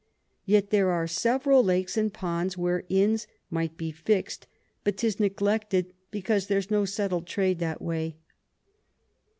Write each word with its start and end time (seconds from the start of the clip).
Yet 0.47 0.71
there 0.71 0.89
are 0.89 1.05
several 1.05 1.63
Lakes 1.63 1.95
and 1.95 2.11
Ponds 2.11 2.57
where 2.57 2.85
Inns 2.89 3.27
might 3.51 3.77
be 3.77 3.91
fix'd, 3.91 4.47
but 4.83 4.97
'tis 4.97 5.19
neglected 5.19 5.93
because 6.09 6.47
there's 6.47 6.71
no 6.71 6.85
settled 6.85 7.27
Trade 7.27 7.59
that 7.59 7.83
way. 7.83 8.17